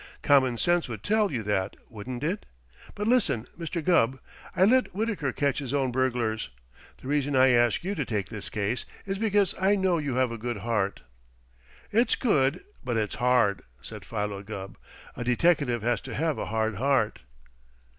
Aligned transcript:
"Common 0.23 0.57
sense 0.57 0.89
would 0.89 1.03
tell 1.03 1.31
you 1.31 1.43
that, 1.43 1.75
wouldn't 1.87 2.23
it? 2.23 2.47
But, 2.95 3.05
listen, 3.07 3.45
Mr. 3.55 3.83
Gubb: 3.85 4.17
I'd 4.55 4.69
let 4.71 4.95
Wittaker 4.95 5.31
catch 5.31 5.59
his 5.59 5.75
own 5.75 5.91
burglars. 5.91 6.49
The 7.03 7.07
reason 7.07 7.35
I 7.35 7.49
ask 7.49 7.83
you 7.83 7.93
to 7.93 8.03
take 8.03 8.29
this 8.29 8.49
case 8.49 8.85
is 9.05 9.19
because 9.19 9.53
I 9.61 9.75
know 9.75 9.99
you 9.99 10.15
have 10.15 10.31
a 10.31 10.39
good 10.39 10.57
heart." 10.65 11.01
"It's 11.91 12.15
good, 12.15 12.63
but 12.83 12.97
it's 12.97 13.13
hard," 13.21 13.61
said 13.79 14.03
Philo 14.03 14.41
Gubb. 14.41 14.75
"A 15.15 15.23
deteckative 15.23 15.83
has 15.83 16.01
to 16.01 16.15
have 16.15 16.39
a 16.39 16.47
hard 16.47 16.77
heart." 16.77 17.21